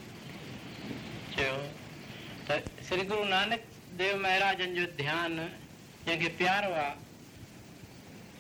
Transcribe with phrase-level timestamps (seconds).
[2.88, 3.62] श्री गुरु नानक
[3.98, 6.84] देव महाराज जो ध्यान जंहिंखे प्यार हुआ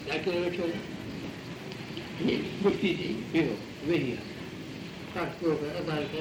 [0.09, 0.69] Sakurato,
[2.63, 4.19] Mukiti, Rio, Vinia,
[5.15, 6.19] Park Grove, America,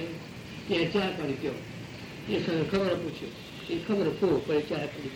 [0.67, 1.51] the entire country.
[2.29, 3.27] It's a cover of Pucho.
[3.67, 5.11] It's cover of Pucho for the entire country.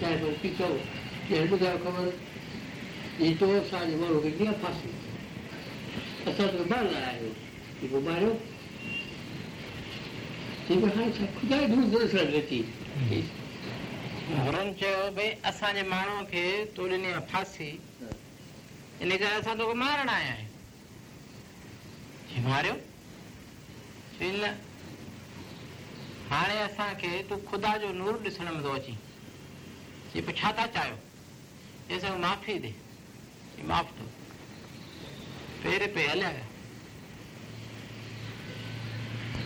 [0.00, 0.80] Time of Pito,
[1.28, 2.12] the end of the cover,
[3.18, 4.88] the door of San Juan of India, Pasi.
[6.26, 7.34] I thought of Marlan,
[7.82, 8.34] the Bumaro.
[10.68, 12.64] They were high, so could I do this already?
[12.96, 13.38] Mm -hmm.
[14.38, 16.42] हुननि चयो भई असांजे माण्हूअ खे
[16.76, 17.64] तो ॾिनी आहे फांसी
[19.02, 22.74] इन करे असां तोखे मारण आया आहियूं मारियो
[24.18, 24.50] चई न
[26.30, 28.94] हाणे असांखे तूं ख़ुदा जो नूर ॾिसण में थो अची
[30.12, 30.96] चई पोइ छा था चाहियो
[31.88, 34.04] चई असांखे माफ़ी ॾे चई माफ़ थो
[35.64, 36.30] पेर पे हलिया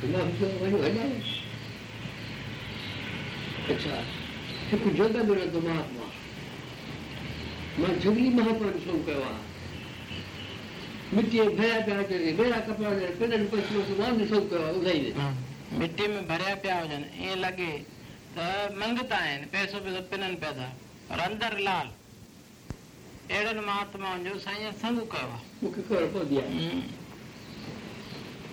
[0.05, 0.21] विया
[3.75, 3.97] अच्छा
[4.71, 6.07] सुख जग मेरा दिमाग मां
[7.81, 9.43] मां जंगली महापुरुष हूं कयो आहे
[11.17, 15.11] मिटीअ भया पिया अचनि भेड़ा कपिड़ा अचनि पेड़नि पशुओं खे मां ॾिसो कयो आहे उघाईंदे
[15.83, 17.67] मिटीअ में भरिया पिया हुजनि ईअं लॻे
[18.39, 18.47] त
[18.85, 20.69] मंगता आहिनि पैसो पैसो पिननि पिया था
[21.11, 21.91] पर अंदरि लाल
[22.77, 26.71] अहिड़नि महात्माउनि जो साईं संग कयो आहे मूंखे ख़बर पवंदी आहे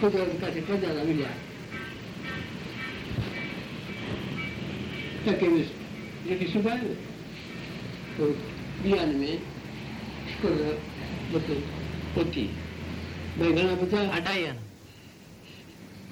[0.00, 1.32] کو دغه کټه ته ځاګړی یا
[5.24, 5.64] ته کې دې
[6.28, 6.80] یتی سوال
[8.16, 8.24] ته
[8.82, 9.34] بیا نې
[10.34, 10.54] خپل
[11.32, 11.60] مطلب
[12.14, 12.46] پتي
[13.36, 14.62] به ګڼه پتا اډای نه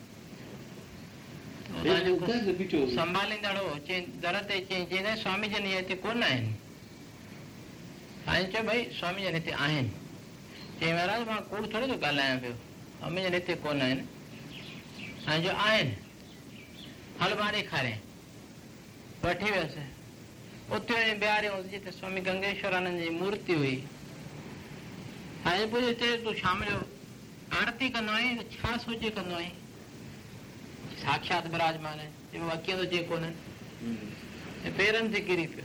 [1.79, 4.57] संभालींदड़ ते
[5.21, 6.51] स्वामी कोन आहिनि
[8.25, 9.91] साईं चयो भई स्वामी जन हिते आहिनि
[10.81, 12.55] चई महाराज मां कूड़ थो ॻाल्हायां पियो
[12.99, 14.03] स्वामी जन हिते कोन आहिनि
[15.27, 17.85] आहिनि
[19.23, 19.47] वठी
[20.75, 20.93] उते
[21.23, 23.07] वञी गंगेश्वरानंद जी
[23.53, 23.75] हुई
[25.47, 26.07] हिते
[26.41, 26.77] शाम जो
[27.61, 28.13] आरती कंदो
[28.61, 29.51] छा कंदो आहीं
[31.03, 33.27] साक्षात विराजमान है जो वाक्य तो जेको न
[34.69, 35.61] ए पेरन से किरी पे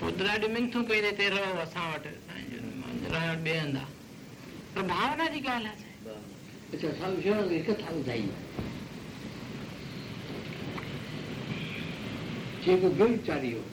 [0.00, 2.06] पुदरा दि मिंथो पेरे ते रहो असा वट
[3.14, 3.84] रहो बेंदा
[4.74, 8.28] पर भावना जी गाल है अच्छा सब जो एक थाउ जाई
[12.66, 13.64] जे को गुण चाडियो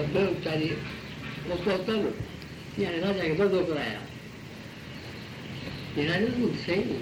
[0.00, 2.02] ॿियो वीचारी उहो पहुतल
[2.74, 4.02] तीअं राजा खे दगो कराया
[5.94, 7.00] हे राजा तूं सही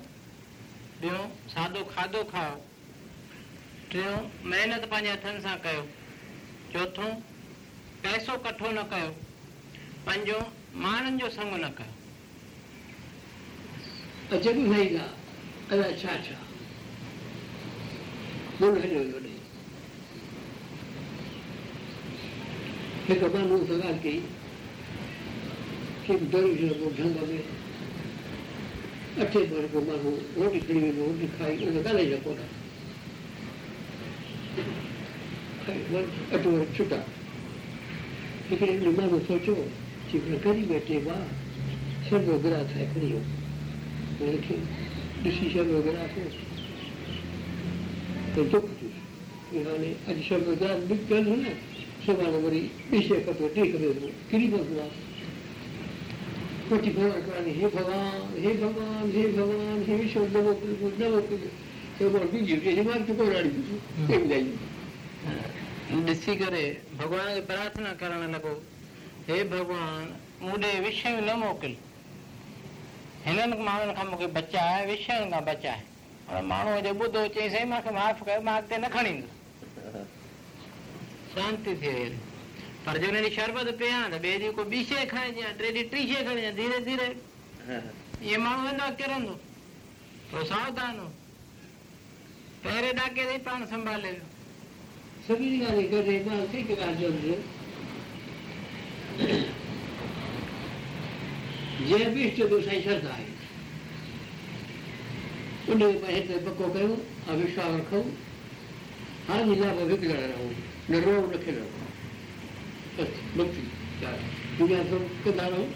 [1.03, 2.55] सादो खाधो खाओ
[3.91, 4.17] टियों
[4.50, 5.81] महिनत पंहिंजे हथनि सां कयो
[6.74, 7.10] चोथों
[8.03, 9.10] पैसो कठो न कयो
[10.05, 10.38] पंहिंजो
[10.81, 11.29] माण्हुनि जो
[29.20, 30.10] अठे बजे को मानो
[30.41, 32.38] रोटी खणी वेंदो रोटी खाई उन ॻाल्हाइजा कोन
[35.98, 37.00] अठ वरी छुटा
[38.50, 39.56] हिकिड़े ॾींहुं माण्हू सोचियो
[40.12, 41.20] की गरी वेठे मां
[42.10, 43.20] शर्मो गिरास आहे खणी वियो
[44.22, 44.62] हुनखे
[45.27, 46.18] ॾिसी शर्मो गिरास
[48.38, 51.44] त दुख थियुसि हाणे अॼु शर्मो गिरास निकितल हुन
[52.06, 53.94] सुभाणे वरी ॿी शइ खपे टे खपे
[54.32, 55.10] किरी पवंदो आहे
[56.71, 61.49] particular kind of, hey Bhagavan, hey Bhagavan, hey Bhagavan, hey Shodhavakudu, Shodhavakudu.
[61.99, 62.71] So what did you do?
[62.71, 64.07] You want to go around you.
[64.07, 64.59] Same thing.
[66.09, 66.63] ॾिसी करे
[66.97, 68.51] भॻवान खे प्रार्थना करणु लॻो
[69.27, 70.05] हे भॻवान
[70.41, 71.73] मूं ॾे विषय न मोकिल
[73.27, 75.79] हिननि माण्हुनि खां मूंखे बचाए विषयनि खां बचाए
[76.31, 80.03] पर माण्हू जो ॿुधो चई साईं मूंखे माफ़ु कयो मां अॻिते न खणी ईंदुसि
[81.35, 82.07] शांती थी वई
[82.85, 86.77] પરજોની શરબત પીયા ને બે દી કોઈ બીસે ખાઈ જ્યાં ત્રેડી ત્રીસે ખાઈ જ્યાં ધીરે
[86.88, 87.07] ધીરે
[88.33, 89.33] એ માણું વેંદો કિરંદો
[90.51, 91.05] સાવધાનો
[92.63, 94.11] પહેરે ડાકે દઈ પાણ સંભાળે
[95.25, 97.35] सभी गाली कर रहे हैं उसी के बाद जोड़ रहे
[101.91, 103.29] जय विष्ट गोसाई सरदा है
[105.69, 106.88] उन पहले तो पको कयो
[107.35, 108.00] अविश्वास रखो
[109.29, 110.51] हर जिला में विकल रहो
[110.91, 111.65] न रो न खिलो
[113.01, 114.03] Das macht sie.
[114.03, 114.12] Ja.
[114.58, 115.67] Du gehst so, geht da rum.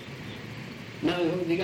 [1.02, 1.14] Na,
[1.48, 1.62] ich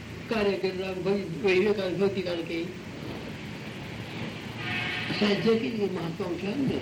[0.31, 2.57] कार्य कर रहा विवेकान भक्ति काल के
[5.19, 6.79] सहजे की ये महात्मा उठा ने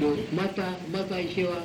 [0.00, 1.64] દો માતા માતા સેવા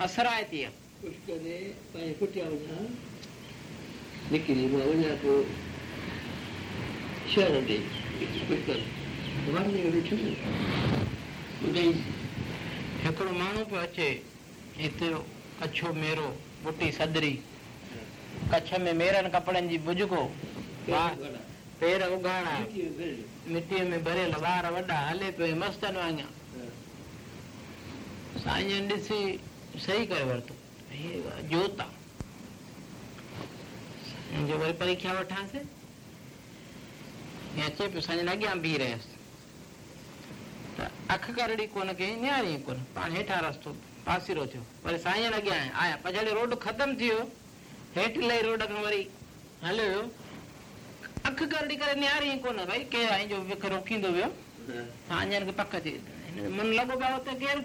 [0.00, 0.70] असर आहे तीअं
[4.32, 5.32] निकिरी मां वञा थो
[7.34, 7.76] शहर ते
[8.18, 8.70] हिकिड़ो
[13.38, 14.06] माण्हू पियो अचे
[14.76, 15.12] हिते
[15.62, 16.26] कच्छो मेरो
[16.64, 17.32] बुटी सदरी
[18.54, 20.24] कच्छ में मेरनि कपिड़नि जी बुजको
[21.80, 22.58] पेर उघाड़ा
[23.52, 26.68] मिटीअ में भरियल वार वॾा हले पियो मस्तनि वांगुरु
[28.44, 29.20] साईं ॾिसी
[29.72, 30.54] सही ಸೈಕರ್ ಬರ್ತು
[31.50, 31.84] जोता
[34.48, 35.60] जो वही परीक्षा वठांसे
[37.60, 38.98] या चए पियो लगे हम भी रहे
[40.76, 40.80] तो
[41.14, 45.58] अख करड़ी कोन के न्यारी कोन पाण हेठां रस्तो पासी पासीरो थियो वरी साईं अॻियां
[45.84, 47.18] आया पर रोड खत्म थियो
[47.96, 49.02] वियो ले रोड के वरी
[49.66, 50.00] हलियो
[51.30, 54.30] अख करड़ी करे न्यारी कोन भाई के आहे जो विख रोकींदो वियो
[55.12, 55.98] हा अञा के पक्का थी
[56.58, 57.64] मन लगो बा तो केरु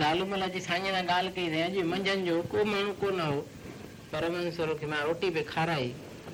[0.00, 3.40] लालू मला जी साईं सां ॻाल्हि कई अज मंझन जो को मू को हो
[4.12, 5.88] परमेश्वर खे मां रोटी पे खाराई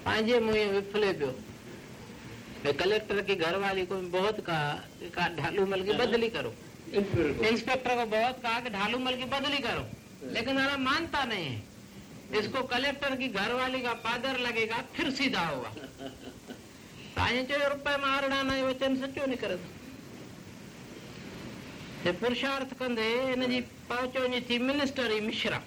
[0.05, 1.31] पांजे मुंहुं विफले पो
[2.65, 6.53] भई कलेक्टर की घरवाली को बहुत कहा ढालू मल की बदली करो
[6.93, 9.87] इंस्पेक्टर को बहुत कहा कि ढालू मल की बदली करो
[10.37, 16.07] लेकिन हमारा मानता नहीं है इसको कलेक्टर की घरवाली का पादर लगेगा फिर सीधा होगा
[17.75, 19.77] रुपए मारना न वचन सचो निकिरंदो
[22.07, 25.61] पुरुषार्थ कंदे हिन जी पहुचवञी थी मिनिस्टर ही मिश्रा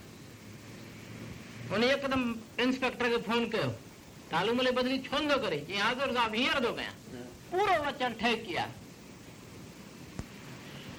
[1.72, 2.22] हुन एकदम
[2.64, 3.70] इंस्पेक्टर के फ़ोन कयो
[4.32, 6.94] तालूमले बदली छो नथो करे चई हाजिर साहब हींअर थो कयां
[7.52, 8.80] पूरो वचन ठहिकी आहे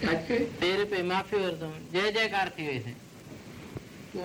[0.00, 2.92] تھکے تیرے پہ معافی عرضم جے جے کارتی ہوئی ہے۔
[4.12, 4.18] کہ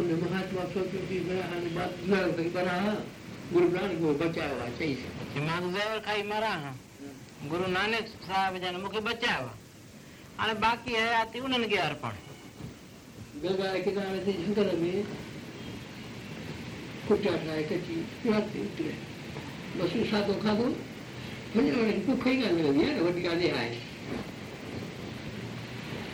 [0.00, 1.58] انہاں مہاتما چن جی باہاں
[2.08, 2.94] میں بناں تے انہاں
[3.54, 5.08] گرو پرانی کو بچایا چاہیے
[5.46, 6.72] میں زہر کھائی مارا ہاں
[7.52, 9.46] گرو نانک صاحب نے مونکي بچایا
[10.44, 12.10] اں باقی ہے اتی انہن نے گے ار پڑ
[13.42, 15.02] گلا کیتا ہے جھوٹے میں
[17.08, 18.28] کچھ پڑھنے کی تھی بس
[19.92, 20.66] سانساں کو کھابو
[21.54, 23.70] میں نے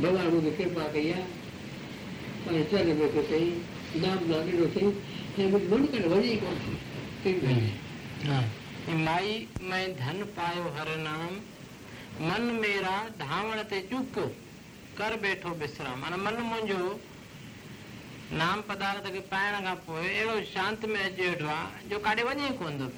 [0.00, 1.22] भॻवान मूंखे कृपा कई आहे
[2.44, 3.50] पर चल बि थो सही
[4.04, 6.60] नाम सां ॾिठो सही ऐं मुंहिंजी मन करे वञे ई कोन
[7.26, 9.32] थी माई
[9.70, 11.36] मैं धन पायो हर नाम
[12.30, 14.18] मन मेरा धावण ते चुक
[15.00, 16.80] कर बैठो विश्राम माना मन मुंहिंजो
[18.40, 22.46] नाम पदार्थ खे पाइण खां पोइ अहिड़ो शांति में अची वेठो आहे जो काॾे वञे
[22.54, 22.90] ई कोन थो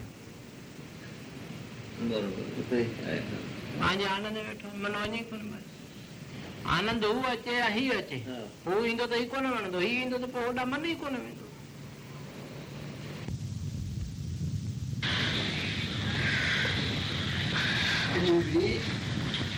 [1.98, 2.26] पियो
[2.72, 5.62] पंहिंजे आनंद में वेठो मन वञे
[6.72, 8.16] आनंद वो अचे या ही अचे
[8.66, 11.20] वो इंदौ तो ही कौन है वो ही इंदौ तो पौड़ा मन ही कौन है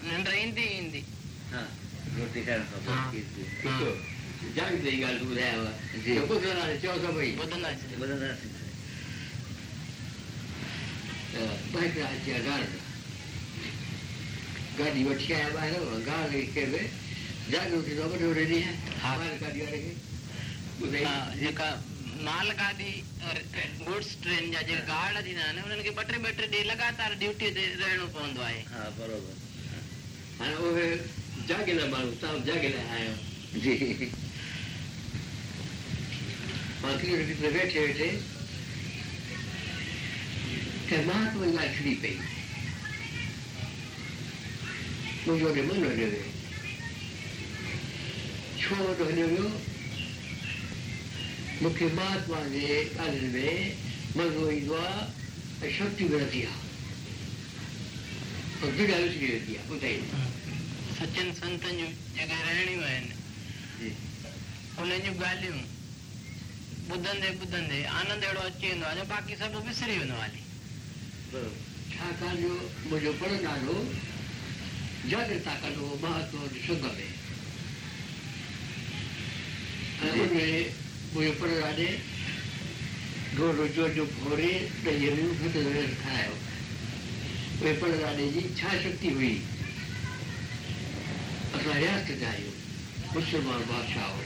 [0.09, 1.03] નિંદ્ર હિન્દી હિન્દી
[1.53, 1.67] હા
[2.19, 2.79] રોટી ખાય તો
[3.15, 3.95] ખીર પીધું
[4.59, 5.33] જાવી લઈ ગાલ તું
[6.05, 8.35] જે બદલા છે ભાઈ બદલા છે બદલા
[12.63, 12.69] છે
[14.79, 15.73] गाड़ी बच के आया बाहर
[16.05, 16.85] गाँव के खेल रहे
[17.51, 18.71] जाने उठे तो बड़े बड़े नहीं है
[19.05, 19.93] हाँ माल गाड़ी आ रही है
[22.25, 22.91] माल गाड़ी
[23.85, 27.47] गुड्स ट्रेन जा जब गाड़ दी ना ना उन्हें के बटरे बटरे डे लगातार ड्यूटी
[27.57, 29.33] दे रहे हो पहुंच दवाई हाँ बराबर
[30.41, 30.87] हाँ वो है
[31.49, 32.13] जागे ना मालूम
[41.61, 42.21] तब जी
[45.23, 46.21] 소설에만 넣어야 돼.
[48.57, 49.57] 초로도 하냐고요?
[51.61, 53.77] 목에 마트만에 가는데,
[54.15, 55.07] 마그로이도와
[55.61, 56.49] 샤티그라피아.
[58.59, 59.59] 그게 알수 있어야 돼.
[59.69, 60.01] 어때?
[60.97, 63.11] 사진 선탄 유가 라니 와인.
[64.73, 65.59] उन्हें गालियूं
[66.89, 70.39] ॿुधंदे ॿुधंदे आनंद अहिड़ो अची वेंदो आहे जो बाक़ी सभु विसरी वेंदो हाली
[71.93, 72.07] छा
[72.89, 73.75] मुंहिंजो पढ़ंदा आहियो
[75.11, 77.07] जडताकलो महत्व शुद्धवे
[80.09, 80.71] उनमें
[81.15, 81.87] मुझे पर वाले
[83.37, 84.51] दो रोजो जो भोरे
[84.85, 86.29] तैयारियों को तैयार रखा है
[87.63, 89.33] वे पर वाले जी इच्छा शक्ति हुई
[91.59, 92.53] असायास जायो
[93.15, 94.23] मुसलमान बादशाह हो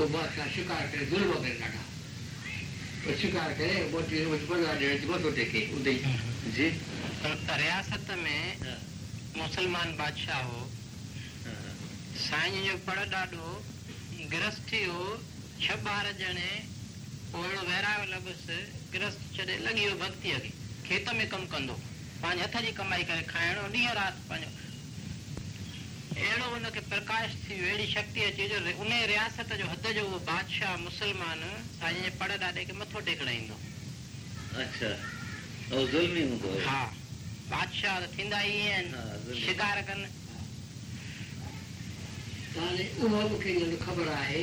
[0.00, 1.84] वो बादशाह शिकार करे जुल्म करना था
[3.06, 6.70] वो शिकार करे वो चीज उस पर वाले मत देखे उदय हम्म। जी
[7.26, 8.76] तो रियासत में हाँ।
[9.38, 10.60] मुसलमान बादशाह हो
[12.26, 13.48] साईं जो पड़ ॾाढो
[14.32, 15.02] गृहस्थी हो
[15.64, 16.48] छह ॿार ॼणे
[17.40, 18.56] ओहिड़ो वहिरायो लॻुसि
[18.96, 20.52] गृहस्थ छॾे लॻी वियो भक्तीअ खे
[20.88, 21.76] खेत में कमु कंदो
[22.22, 24.64] पंहिंजे हथ जी कमाई करे खाइणो ॾींहुं राति पंहिंजो
[26.18, 30.18] अहिड़ो हुनखे प्रकाश थी वियो अहिड़ी शक्ति अची जो उन रियासत जो हद जो उहो
[30.34, 31.44] बादशाह मुसलमान
[31.80, 33.60] साईं जे पड़ ॾाॾे खे मथो टेकड़ाईंदो
[34.66, 34.92] अच्छा
[35.96, 36.84] ज़ुल्मी हूंदो हा
[37.50, 40.00] बादशाह तो थिंदा ही हैं शिकार कन
[42.54, 44.42] ताले उमाल के लिए तो खबर आए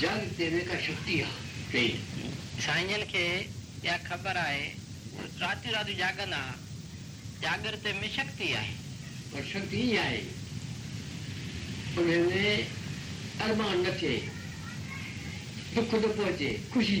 [0.00, 1.28] जग तेरे का शक्ति है
[1.72, 3.24] कहीं साइनल के
[3.86, 4.64] या खबर आए
[5.44, 6.42] रातू रातू जागना
[7.46, 8.66] जागरते में शक्ति है
[9.36, 10.18] और शक्ति ही है
[11.98, 12.54] और मैंने
[13.48, 14.16] अरमान नचे
[15.76, 17.00] तो खुशी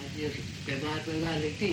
[0.17, 0.29] هي
[0.65, 1.71] پيغام پيرا لکھی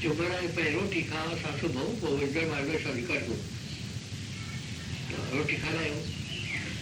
[0.00, 3.34] जो बड़ा पहले रोटी खा सासू बहू को इधर मार्गदर्शन कर दो
[5.36, 6.00] रोटी खा रहे हो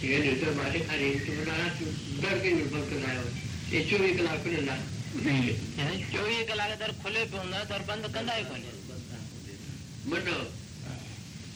[0.07, 1.77] ये निर्दर मारे खा रहे तुम नाराज
[2.23, 3.27] डर के निर्भर कर रहे हो
[3.75, 4.75] ये चौबीस कलाक में ना
[6.15, 8.71] चौवीह कलाक दर खुले पियो न दर बंदि कंदा ई कोन्हे
[10.15, 10.37] मनो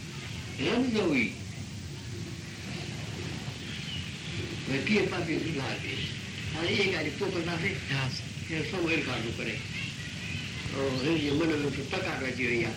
[0.63, 1.27] रंग हुई
[4.71, 5.93] वकीय पापी सुधार दे
[6.57, 7.69] और एक आदि तो करना से
[8.51, 9.55] ये सब वेल कार्ड करे
[10.81, 12.73] और ये मन में तो तक आ रही है या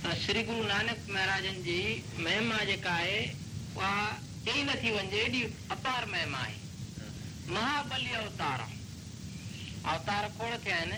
[0.03, 1.79] तो श्री गुरु नानक महाराजन जी
[2.27, 3.23] महिमा जेका आहे
[3.77, 4.11] उहा
[4.49, 5.43] चई नथी वञे एॾी
[5.75, 6.61] अपार महिमा आहे
[6.99, 8.65] हाँ। महाबली अवतार
[9.93, 10.97] अवतार खोड़ थिया आहिनि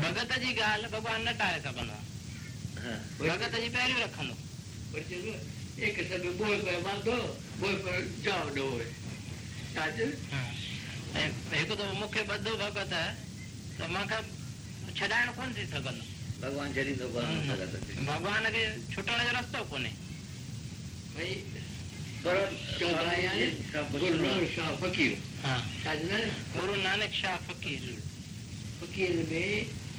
[0.00, 2.02] ભગવતજી ગાલ ભગવાન ન કાય સબના
[2.82, 2.86] હ
[3.18, 4.34] ભગવાન તજી પહેલે રખનો
[5.86, 7.16] એક સબ બોલતો વાંદો
[7.60, 8.64] કોઈ જોડો
[9.74, 10.06] તાજે
[11.60, 13.06] એ તો મુકે બદ ભગત હે
[13.78, 14.18] તો માકે
[14.98, 15.98] છોડાન કોન દી સકન
[16.42, 19.90] ભગવાન જરીનો ભગવાન ભગવાન કે છૂટવાનો રસ્તો કોને
[21.14, 21.40] ભાઈ
[22.24, 22.38] દોર
[22.78, 23.46] ચોરાયા હે
[23.90, 26.20] કોરુ શાફકીર હા સાજને
[26.52, 27.84] કોરુ નાનક શાફકીર
[28.80, 29.44] ફકીર બે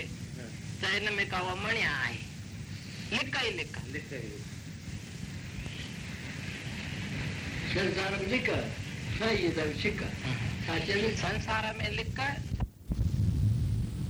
[1.31, 2.21] का उहा मणिया आहे
[7.73, 8.61] संसार में लिखकर
[9.19, 10.11] संयतम शिखर
[10.67, 10.93] સાચે
[11.23, 12.31] સંસાર में लिखकर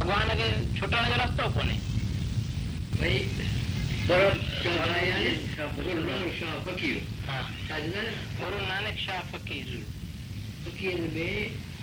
[0.02, 0.46] ભગવાન કે
[0.78, 1.74] છૂટવાનો રસ્તો કોને
[3.00, 3.16] ભાઈ
[4.06, 4.30] સરળ
[4.62, 5.18] ચઢાયા
[5.78, 6.94] ગુરુ શાહ ફકીર
[8.40, 9.68] ગુરુ નાનક શાહ ફકીર
[10.68, 11.36] ફકીર में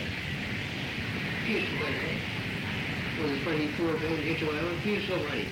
[1.44, 2.11] तीस बल है
[3.18, 5.47] और ऊपर ही तो अगर ये तो आया तीस सौ भाई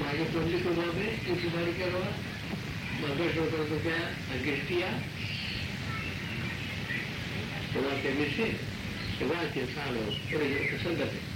[0.00, 2.08] मारे पंडित को वहाँ पे तीस भाई क्या हुआ
[3.04, 3.98] मगर सौ को क्या
[4.48, 4.90] गिर दिया
[7.72, 8.52] तो वहाँ पे मिसे
[9.20, 10.06] तो वहाँ के सालों
[10.40, 11.35] और ये संगत है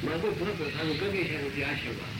[0.03, 0.33] मां ॿुधो
[0.63, 2.19] प्रसाद गंगेश्वर जी आशीर्वाद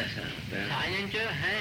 [0.00, 0.22] ऐसा
[0.68, 1.14] साइलेंट
[1.44, 1.58] है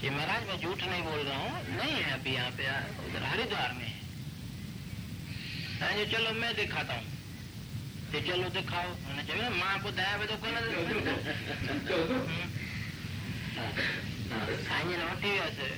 [0.00, 2.66] कि महाराज मैं झूठ नहीं बोल रहा हूँ नहीं है अभी यहाँ पे
[3.06, 4.00] उधर हरिद्वार में है
[5.80, 7.12] हाँ चलो मैं दिखाता हूँ
[8.26, 11.14] चलो दिखाओ मैंने चलो माँ को दया भी तो कौन
[14.68, 15.70] हाँ जी नौटी से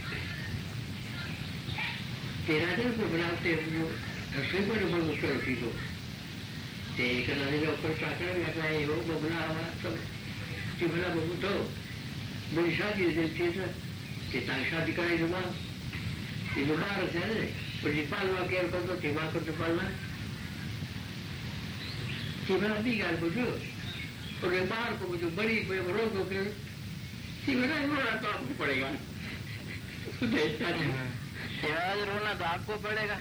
[2.49, 4.01] तेरा दिन को बनाते हम लोग
[4.35, 5.95] दसवें पर बग उठ कर उठी लोग
[6.97, 10.01] તે કરવાની ઉપર સાંકળે એટલે એવો બગલા આવા તમે
[10.79, 11.51] ચીમલા બગુ તો
[12.53, 13.65] બધી શાદી દેતી છે
[14.31, 15.51] કે તારી શાદી કરાવી જમા
[16.61, 17.43] એ તો બહાર છે ને
[17.83, 19.91] પછી પાલવા કેર કરતો તેમાં કરતો પાલવા
[22.47, 26.41] ચીમલા બી ગાળ બધું એટલે બહાર કો બધું બળી કોઈ રોગો કે
[27.45, 28.95] ચીમલા એવો તો આપવું પડેગા
[30.35, 30.93] દેશતા છે
[31.61, 33.21] સિવાય રોના તો આપવો પડેગા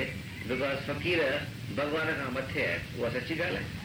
[0.53, 1.25] बिकॉज़ फ़क़ीर
[1.81, 3.85] भॻवान खां मथे आहे उहा सची ॻाल्हि आहे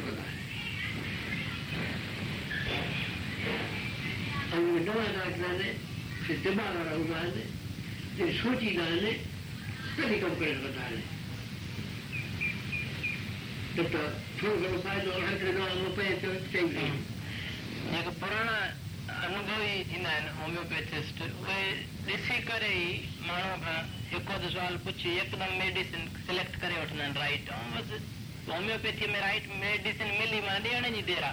[0.00, 0.30] न
[4.58, 5.72] अवघडवादाने
[6.26, 7.42] सिद्धमाला रघुनाने
[8.18, 9.12] ते सूचिनाने
[9.94, 10.98] స్థితికం పెరుగుతాయి
[17.94, 18.48] నాకు పురాణ
[19.26, 21.58] અનુભવી થીંदा आहिनि होम्योपैथिस्ट उहे
[22.14, 22.88] ॾिसी करे ई
[23.28, 23.76] माण्हू खां
[24.12, 27.96] हिकु अधु सुवाल पुछी यकदमि मेडिसिन सिलेक्ट करे वठंदा आहिनि राइट ऐं बसि
[28.50, 31.32] होम्योपैथी में राइट मेडिसिन मिली मां ॾियण जी देरि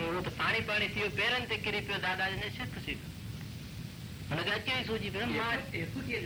[0.00, 3.14] એવું તો પાણી પાણી થયું પેરન તે કરી પ્યો દાદાજીને શક શીખ્યું
[4.30, 6.22] મને અત્યારે સૂજી પેલો માર એ ફકીર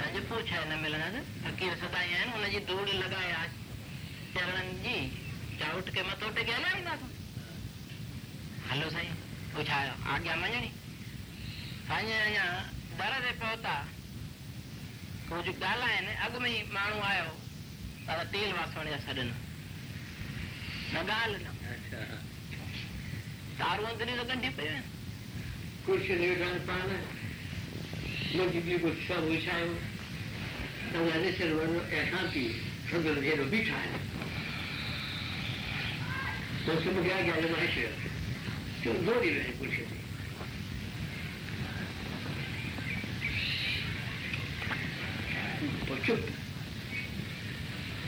[0.00, 3.56] छाजे पूछा है ना मिलना था फकीर सताई है ना उन्हें जी दूर लगाया आज
[4.36, 4.92] चरण जी
[5.62, 6.92] चाउट के मत उठे क्या ना इंदा
[8.70, 9.08] हेलो सही
[9.56, 10.74] पूछा है आज क्या मजे नहीं
[11.90, 12.44] साइन है ना
[13.02, 13.74] दरअसल पहुंचा
[15.28, 17.36] को जो डाला है ना अगमी मानु आया हो
[18.08, 19.36] तारा तेल वास वाले जा सदन
[20.96, 21.54] नगाल ना
[28.48, 29.89] अंदरी
[30.90, 32.40] संवादेश्वर वर्ण अशांति
[32.90, 33.98] शब्द भेद बीठा है
[36.64, 37.92] तो समझ आ गया महेश्वर
[38.84, 39.76] तो दो दिन है कुछ
[46.06, 46.26] चुप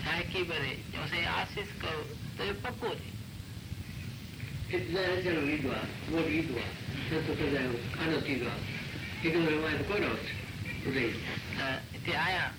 [0.05, 0.65] સાકી બરે
[0.97, 1.91] જોસે આશીષ કહો
[2.37, 3.07] તો એ પક્કો રે
[4.77, 6.71] એટલે જણ વિધવા બોલ વિધવા
[7.09, 7.69] તો તો જાય
[8.01, 8.59] આનો તીધવા
[9.21, 10.11] કીધું રમાય કોનો
[12.05, 12.53] તે આયા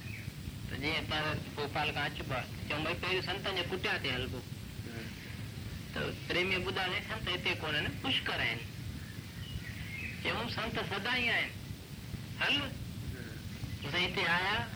[0.68, 4.40] તો જે તારે ગોપાલ કાચબા ચંબઈ પહેર્યું સંતને કુટ્યા તે હલકો
[5.94, 8.49] તો પ્રેમી બુદ્ધા ને સંત એતે કોને ને ખુશ કરે
[10.22, 11.49] કે હું સંત સદાય આય
[12.44, 12.57] હલ
[13.80, 13.99] તો તે
[14.34, 14.76] આયા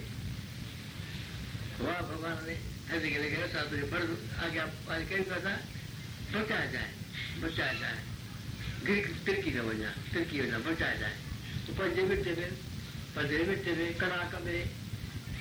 [1.81, 2.55] वाह भॻवान ने
[2.97, 4.09] ऐसे के लेकर साथ में पढ़
[4.47, 5.53] आगे आप आज कहीं पता
[6.33, 6.95] बचाया जाए
[7.45, 7.99] बचाया जाए
[8.87, 11.19] गिर तिरकी न वजह तिरकी वजह बचाया जाए
[11.67, 12.57] तो पंजे मिट्टे में
[13.17, 14.59] पंद्रह मिट्टे में कड़ाक में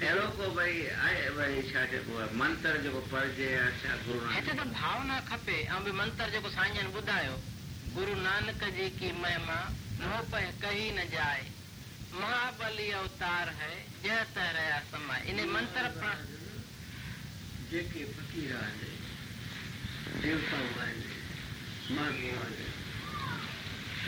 [0.00, 1.06] પેલો કો ભાઈ આ
[1.36, 6.28] ભાઈ છાટે કો મંતર જેકો પરજે અચ્છા ગુરુ નાનક એટલે ભાવના ખપે આ બી મંતર
[6.34, 7.34] જેકો સાંજન ॿुधायो
[7.94, 9.56] गुरु नानक जी की महिमा
[10.00, 11.40] मुंह पे कही न जाए
[12.20, 13.72] महाबली अवतार है
[14.04, 16.16] जय तरह समा इन मंत्र पर
[17.70, 18.92] जेके फकीर आने
[20.24, 21.10] देवता आने
[21.98, 22.68] मागी आने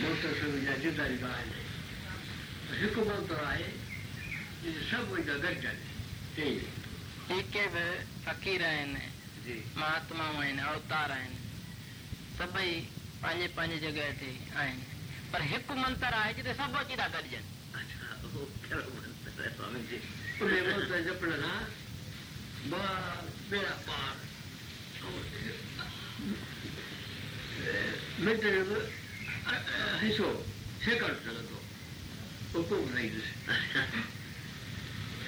[0.03, 1.63] मोटर सुविधा जुदा जुदा आने
[2.83, 3.71] हिकु मंत्र तो आहे
[4.65, 5.77] सबुद दर्जन
[6.37, 7.85] जेके बि
[8.25, 11.39] फ़कीर आहिनि महात्माऊं अवतार आहिनि
[12.39, 12.73] सभई
[13.23, 14.29] पंहिंजे पंहिंजे जॻह ते
[15.33, 17.49] पर हिकु मंत्र आहे जिते सभु अची था गॾिजनि
[28.25, 28.85] मिट जो
[30.05, 30.31] हिसो
[30.85, 31.61] सेकंड हलंदो
[32.55, 34.19] हुकुम न ईंदुसि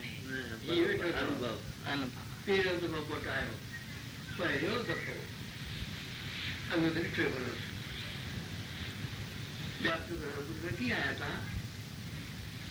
[9.84, 11.38] जो आपके घर में बेटी आया था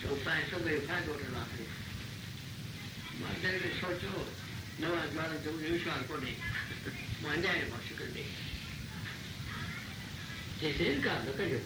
[0.00, 1.66] तो पैसों में फायदो लाते
[3.20, 4.24] માતાએ સોચો
[4.82, 6.34] નવા દ્વારા જવું વિશ્વાસ કોને
[7.22, 8.24] માંડ્યા એમાં શુકર દે
[10.60, 11.60] જે શરીર કામ ન કરજો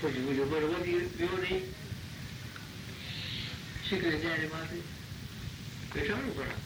[0.00, 0.88] પછી બીજો બરોબર
[1.18, 1.62] ગયો નહીં
[3.90, 4.80] શીખરે ત્યારે માથે
[5.96, 6.58] બેઠાણું કરા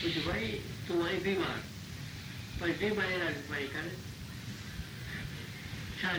[0.00, 0.50] પછી ભાઈ
[0.88, 1.58] તું અહીં બીમાર
[2.58, 3.96] પછી બીમાર એના ભાઈ કરે
[6.04, 6.14] मां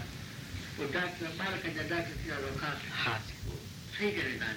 [0.76, 2.70] वो दांत हाँ। में बाल का दांत इतना रोका
[3.01, 3.56] हाथ को
[3.96, 4.56] सही करे दान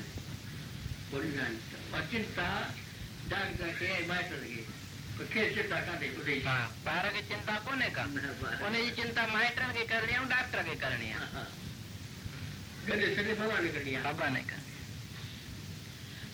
[1.13, 1.53] बोली दान
[2.01, 2.47] अचिंता
[3.33, 4.61] दान करके बात लगी
[5.17, 10.75] बारह की चिंता कोने का कोने जी चिंता माइटर की करनी है हाँ। डॉक्टर की
[10.83, 11.21] करनी है
[12.89, 14.73] गले सड़े भगवान ने करनी है भगवान ने करनी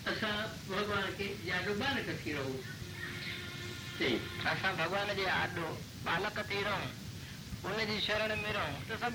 [0.08, 0.34] असां
[0.72, 1.28] भॻवान खे
[1.60, 4.14] ॾाढो बालक थी रहूं
[4.52, 5.72] असां भॻवान जे आॾो
[6.08, 6.92] बालक थी रहूं
[7.64, 9.08] शरण में रहूं असां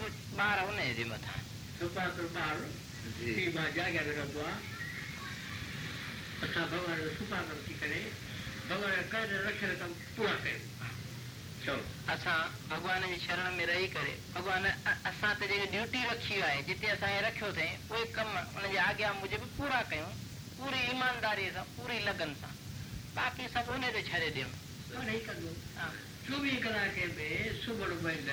[12.70, 17.18] भॻवान जी शरण में रही करे भॻवान असां त जेके ड्यूटी रखी आहे जिते असां
[17.28, 20.12] रखियो अथई उहे कम उन आज्ञा मुजिब पूरा कयूं
[20.62, 22.56] पूरी ईमानदारीअ सां पूरी लगन सां
[23.22, 25.18] बाक़ी सभु उन ते छॾे ॾियूं
[26.30, 28.28] चौबीस घंटे में सुबह बंद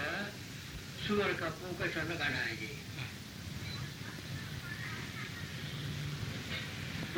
[1.05, 2.69] सुअर का मुंह कसा लगाना है जी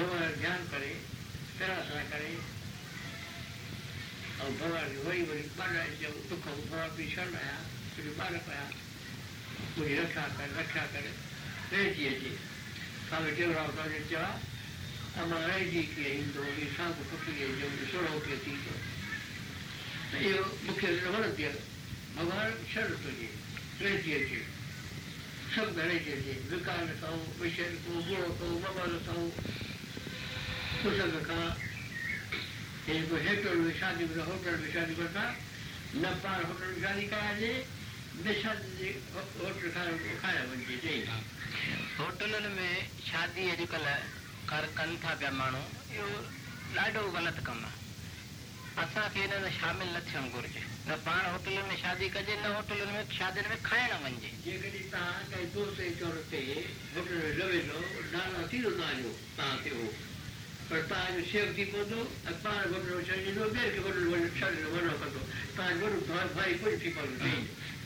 [0.03, 0.91] करे
[1.59, 2.29] तरासना करे
[4.45, 7.57] और भगवान की बड़ी बड़ी माना जब दुख भगवान भी शरण आया
[7.97, 8.69] फिर बालक आया
[9.79, 11.17] मुझे रक्षा कर रक्षा करे
[11.73, 12.37] भेज दिए
[13.09, 14.31] स्वामी टेवराव स्वामी चला
[15.19, 18.77] हमारे जी के हिंदुओं की सांप पकड़ी है जो सुरों थी तो
[20.17, 21.49] इहो मूंखे अचे
[22.17, 22.31] सभु
[27.43, 28.49] विकारो
[35.95, 36.55] न पाणी
[44.47, 45.65] होटल माण्हू
[45.95, 46.25] इहो
[46.79, 47.78] ॾाढो ग़लति कमु आहे
[48.83, 49.23] असांखे
[49.59, 53.05] शामिल न थियणु घुरिजे न पाण होटलुनि में शादी कजे न होटलुनि में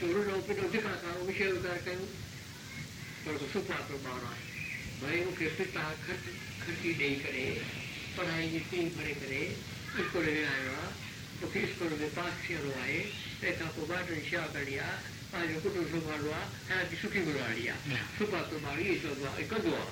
[11.47, 13.01] Episcopul de Pax e și Roae,
[13.41, 14.91] pe capobatul și Abelia,
[15.37, 16.41] a făcut o jumă lua,
[16.75, 17.75] a de sutivul alia.
[18.17, 19.85] Supa tu mari, e jumă, e că doa.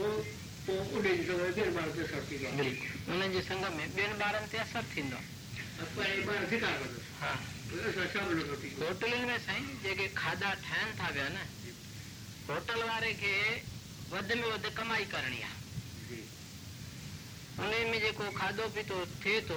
[0.00, 0.02] O,
[0.70, 2.48] o, unde e jumă, e bine bară de sortindu.
[3.12, 5.18] Unde e jumă, e bine bară de sortindu.
[5.82, 6.96] Apoi e bară de cargă e
[7.76, 7.90] e- de
[8.42, 8.80] sortindu.
[8.90, 11.44] Hotel în mesaj, de că khada thain thavea, na?
[12.50, 13.32] Hotel vare că
[14.12, 15.52] vădă-mi vădă kamai karniya.
[15.54, 15.68] Hotel
[17.58, 19.56] उन में जेको खाधो पीतो थिए थो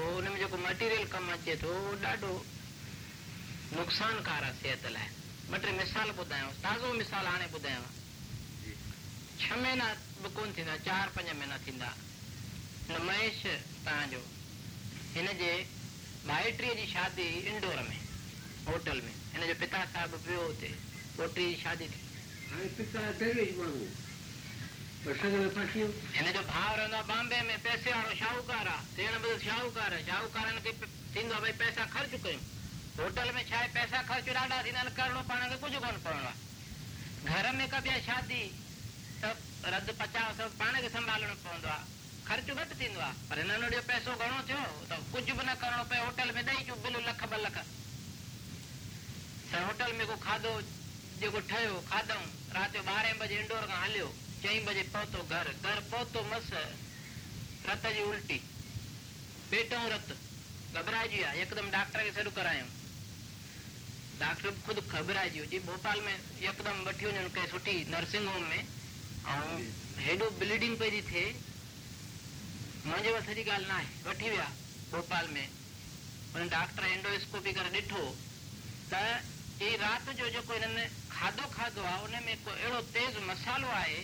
[1.36, 2.34] अचे थो
[3.74, 5.06] नुक़सानकार आहे सिहत लाइ
[5.54, 7.96] ॿ टे मिसाल ॿुधायां ताज़ो मिसाल हाणे ॿुधायांव
[9.42, 9.86] छह महीना
[10.26, 11.90] बि कोन थींदा चार पंज महीना थींदा
[13.10, 13.42] महेश
[13.86, 14.22] तव्हांजो
[15.16, 15.52] हिन जे
[16.28, 18.00] माइटीअ जी इंडोर में
[18.70, 20.74] होटल में हिन जो पिता साहिब ॿियो हुते
[21.18, 23.52] पोटी जी शादी थी
[25.06, 30.62] વશંગળે પાછ્યું કેને ભારના બાంబే મે પૈસે વાળો શાહુકાર આ તેન બધું શાહુકાર છે શાહુકારને
[30.68, 30.72] કે
[31.16, 32.34] થીનો ભાઈ પૈસા ખર્ચ કે
[33.04, 36.24] હોટેલ મે છાય પૈસા ખર્ચે દાડા થીન કરણો પાણ કે કુજ કોન પાણ
[37.26, 38.48] ઘર મે કદીયા શાદી
[39.26, 41.80] તબ રદ પચાસ પાણ કે સંભાળણ પંદવા
[42.30, 43.56] ખર્ચ વટ થીનવા પર એનો
[43.92, 47.24] પૈસો ઘણો થયો તો કુજ ભી ન કરણો પે હોટેલ મે નઈ જો બિલ લખ
[47.36, 47.58] બલક
[49.52, 50.52] સર હોટેલ મે કો ખાદો
[51.22, 52.18] જે કો ઠાયો ખાદો
[52.58, 54.04] રાતે 12 બજે ઇન્ડોર કા હલે
[54.44, 56.48] चईं बजे पहुतो घर घर पहुतो मस
[57.68, 58.38] रत जी उल्टी
[59.52, 60.10] बेटऊं रत
[60.82, 62.66] घबराइजी विया यकदमि डॉक्टर खे सॾु करायूं
[64.24, 66.18] डॉक्टर ख़ुदि घबराइजी वियो जी भोपाल में
[66.48, 69.60] यकदमि वठी वञनि कंहिं सुठी नर्सिंग होम में ऐं
[70.08, 71.24] हेॾो ब्लीडिंग पई थी थिए
[72.88, 74.48] मुंहिंजे वस जी ॻाल्हि न आहे वठी विया
[74.96, 75.46] भोपाल में
[76.34, 78.04] हुन डॉक्टर एंडोस्कोपी करे ॾिठो
[78.92, 79.00] त
[79.64, 84.04] हे राति जो जेको हिननि खाधो खाधो आहे उन में को अहिड़ो तेज़ मसालो आहे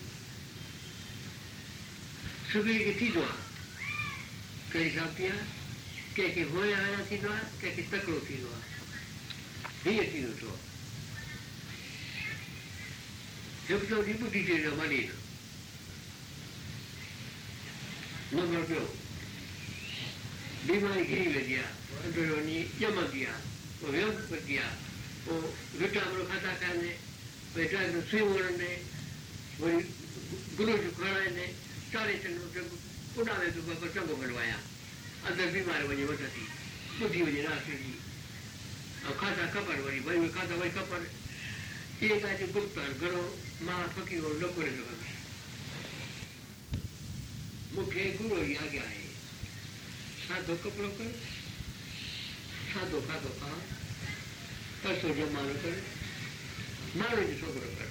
[2.53, 3.21] सभी के ठीक हो
[4.71, 5.35] कई साथिया
[6.15, 8.49] के के होए आया थी ना के के तकलो थी ना
[9.83, 10.49] भी ये थी तो
[13.69, 15.15] जब जो भी बुद्धि के जो मानी ना
[18.41, 18.81] मन में जो
[20.71, 21.65] बीमारी के लिए दिया
[22.01, 23.33] और जो नहीं जम गया
[23.83, 24.65] वो व्यंग कर दिया
[25.27, 25.33] वो
[25.79, 26.91] रुटा मरो खाता करने
[31.93, 32.67] सारे चंड जग
[33.15, 34.53] पुटावे तो बाबा बनवाया
[35.31, 36.43] अंदरि बीमार वञे वठंदी
[37.05, 37.91] ॿुधी वञे राति जी
[39.07, 43.21] ऐं खाधा ख़बर वरी वरी खाधा वरी ख़बर इहे तव्हांजो गुप्तार घणो
[43.69, 45.13] मां फकी हो न करे सघंदुसि
[47.75, 49.05] मूंखे गुरु ई आॻियां आहे
[50.25, 51.07] सादो कपिड़ो कर
[52.73, 53.53] सादो खाधो खा
[54.85, 55.77] परसो जमानो कर
[56.99, 57.90] माण्हू जो छोकिरो कर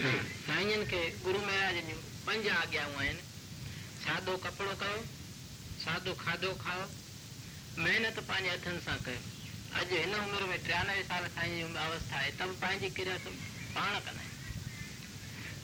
[0.00, 1.96] साईं खे गुरु महाराज जूं
[2.26, 3.20] पंज आज्ञाऊं आहिनि
[4.04, 5.02] सादो कपिड़ो कयो
[5.82, 6.80] सादो खाधो खाओ
[7.84, 9.20] महिनत पंहिंजे हथनि सां कयो
[9.78, 13.16] अॼु हिन उमिरि में टियानवे साल साईं जी अवस्था आहे त बि पंहिंजी किरिया
[13.74, 14.34] पाण कंदा आहिनि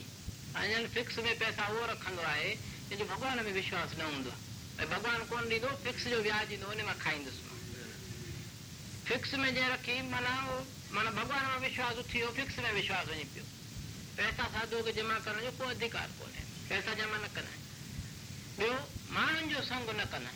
[0.98, 5.24] फिक्स में पैसा उहो रखंदो आहे जंहिंजो भॻवान में विश्वासु न हूंदो आहे ऐं भॻवान
[5.32, 7.48] कोन ॾींदो फिक्स जो व्याजु ईंदो हुन मां खाईंदुसि
[9.10, 10.32] फिक्स में जे रखी माना
[10.94, 13.44] माना भगवान में विश्वास थी फिक्स में विश्वास वञे पियो
[14.18, 19.48] पैसा साधू खे जमा करण जो को अधिकार कोन्हे पैसा जमा न कंदा आहिनि ॿियो
[19.54, 20.34] जो संग न कंदा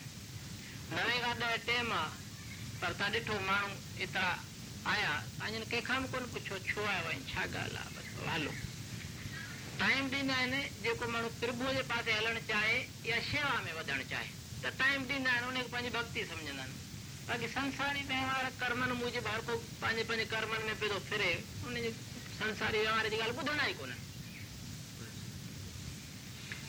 [0.95, 1.91] नवे का ॾह टेम
[2.81, 3.71] पर तव्हां ॾिठो माण्हू
[4.07, 4.33] एतिरा
[4.95, 8.57] आया तव्हांजनि कंहिंखां बि कोन पुछियो छो आयो आहिनि छा ॻाल्हि आहे बसि हलो
[9.85, 12.75] टाइम ॾींदा आहिनि जेको माण्हू प्रभुअ जे पासे हलणु चाहे
[13.13, 14.35] या शेवा में वधणु चाहे
[14.67, 16.67] त टाइम ॾींदा आहिनि उनखे पंहिंजी भक्ति सम्झंदा
[17.29, 21.29] बाक़ी संसारी व्यवहार कर्मनि मुंहिंजे हर को पंहिंजे पंहिंजे कर्मनि में पियो थो फिरे
[21.67, 21.91] उन जे
[22.41, 24.01] संसारी व्यवहार जी ॻाल्हि ॿुधंदा ई कोन्हनि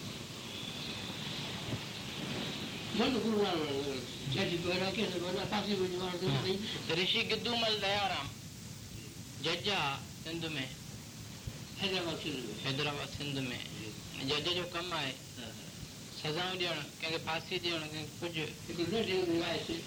[2.97, 3.55] ਮਨ ਗੁਰੂਆਂ
[4.33, 8.27] ਜੱਜ ਦੁਆਰਾ ਕੇ ਸਰਵਨਾ ਪਾਸੇ ਵਿੱਚ ਮਾਰ ਦੇ ਨਹੀਂ ਰਿਸ਼ੀ ਗਿੱਦੂ ਮਲ ਦਇਆਰਾਮ
[9.43, 9.77] ਜੱਜਾ
[10.23, 10.65] ਸਿੰਧ ਮੇ
[11.81, 13.59] ਹੈਦਰਾਬਾਦ ਸਿੰਧ ਮੇ ਹੈਦਰਾਬਾਦ ਸਿੰਧ ਮੇ
[14.29, 15.13] ਜੱਜ ਜੋ ਕੰਮ ਆਏ
[16.23, 18.31] ਸਜ਼ਾ ਦੇਣ ਕਿ ਫਾਸੀ ਦੇਣ ਕਿ ਕੁਝ
[18.77, 19.77] ਕਿ ਨਾ ਦੇ ਨਾ ਆਏ ਸੀ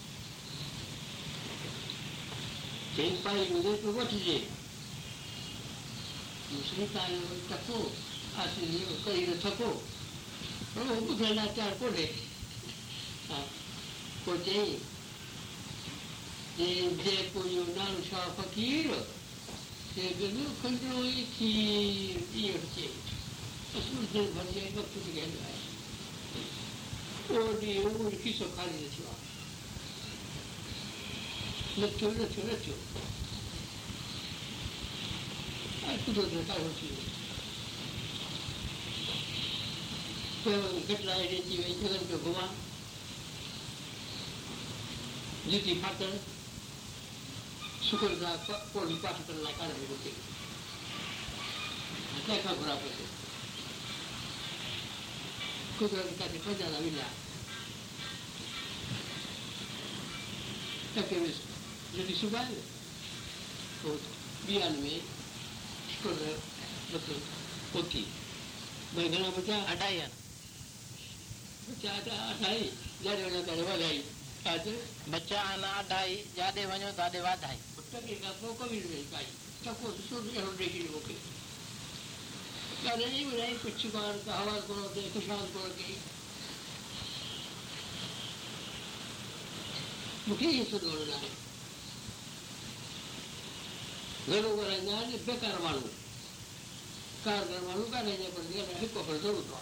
[2.93, 4.43] 先輩の列を知事に、
[6.59, 7.87] 先輩のたこ、
[8.35, 9.79] 足に置かれるたこ、
[10.73, 12.11] そのおくがなったらこれ、
[13.31, 13.45] あ、
[14.25, 14.81] こっちに、
[16.59, 18.91] で、で、こういうなるしゃあかきいる、
[19.95, 22.27] で、で、で、こんなのいき、いよ
[22.75, 22.91] し、
[23.71, 25.15] あ、そういうふうに、ばんじゃいばくつけ
[27.39, 27.55] んない。
[27.55, 29.15] おりおりきそかりですわ。
[31.79, 32.73] ڏکيو ته چڱو چيو
[35.89, 36.87] ائين کدو ته پاڻي وڌي
[40.43, 40.55] ٿو
[40.87, 42.47] ته ڪهڙو گوا
[45.45, 46.17] ليتي پاتن
[47.89, 50.11] شڪر جا سڀ کان پاهه تي لکاري ڏي
[60.95, 61.31] ٿي اٿي
[61.91, 62.63] जो कि सुबह है
[63.83, 63.89] तो
[64.49, 65.01] बयान में
[65.91, 66.39] मतलब
[67.73, 68.07] होती
[68.95, 70.11] भाई घना बच्चा हटाया
[71.67, 72.71] बच्चा हटाई
[73.03, 73.99] જ્યારે વણો ત્યારે વધાઈ
[74.51, 74.73] આજે
[75.15, 80.39] બચ્ચા આના અઢાઈ જાદે વણો તાદે વધાઈ ટકે કાપો કમી રહી કાઈ ટકો સુર ને
[80.47, 81.15] હમ દેખી ઓકે
[82.81, 85.85] ત્યારે એ બધાય કુછ બાર હવાલ કરો કે ખુશાલ કરો કે
[90.27, 91.37] मुझे ये सुन बोलना है
[94.31, 95.79] भेड़ो घर आई आज बेकार मानू
[97.23, 99.57] कार घर मानू का नहीं है पर ये ना हिप्पो पर जरूर तो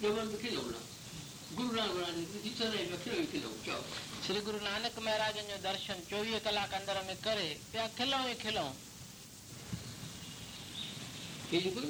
[0.00, 0.78] जबरन में खिलवना
[1.56, 3.76] गुरु नानक महाराज इतने में खिलवी खिलव चओ
[4.26, 8.72] श्री गुरु नानक महाराज जो दर्शन चोवीह कलाक अंदर में करे पिया खिलऊं ई खिलऊं
[11.52, 11.86] हे गुरु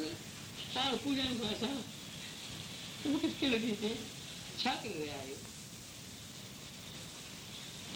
[0.74, 1.70] सार पूजा में असां
[3.12, 3.96] मूंखे खिल थी थिए
[4.62, 5.38] छा करे रहिया आहियो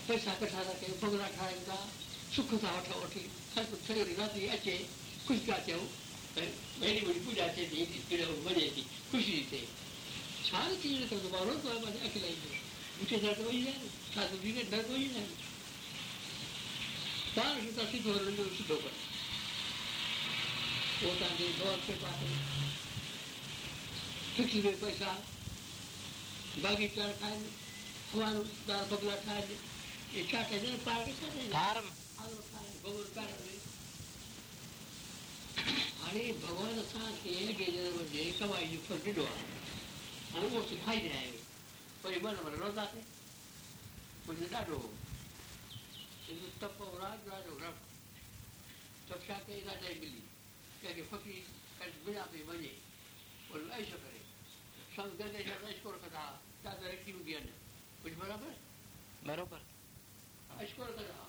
[0.09, 1.77] पैसा कठा था कयूं भगला ठाहिनि था
[2.37, 3.21] सुख था वठो वठी
[3.55, 4.75] ख़र्च सॼो राति अचे
[5.29, 5.85] ख़ुशि था थियूं
[6.41, 8.83] वरी वरी पूजा अचे थी मज़े थी
[9.13, 9.67] ख़ुशी थी थिए
[10.45, 13.73] सारे चीज़ें तो दोबारा तो हमारे अकेलाई में उठे दर्द हो जाए
[14.13, 15.27] साधु जी के दर्द हो जाए
[17.35, 18.95] तार सुधा सिद्ध हो रहे हैं सिद्ध होकर
[21.03, 22.39] वो तांगे दौर से बात है
[24.37, 25.13] फिक्स में पैसा
[26.65, 27.43] बाकी चार खाए
[28.15, 29.47] हमारे दाल बगला खाए
[30.15, 31.93] ये चाटे जन पार के चाटे फार्म
[32.89, 33.39] गोबर पार
[35.69, 39.60] आणि भगवान असा हे गेल्यावर जे कमाई फरटी डोळा
[40.33, 43.01] हाणे उहो सिखाई रहिया आहियूं वरी ॿ नंबर रहंदासीं
[44.27, 47.79] मुंहिंजो ॾाढो मुंहिंजो तप राज ॾाढो रब
[49.11, 50.23] तपशा खे ॾाढाई मिली
[50.83, 51.49] कंहिंखे फ़कीर
[51.79, 52.71] कंहिं बिना पई वञे
[53.47, 54.21] पोइ ऐशो करे
[54.95, 56.23] संग गंदे जा ऐशकोर कंदा
[56.67, 57.57] ॾाढा रखी हूंदी आहिनि
[58.05, 58.55] कुझु बराबरि
[59.31, 61.27] बराबरि ऐशकोर कंदा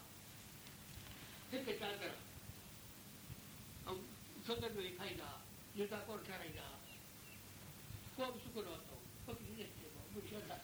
[1.53, 3.97] हिकु चादर ऐं
[4.51, 5.33] संगत में खाईंदा
[5.77, 6.69] जुता कोन ठहिराईंदा
[8.15, 8.90] को बि सुकुन वरितो
[10.15, 10.60] कुठलं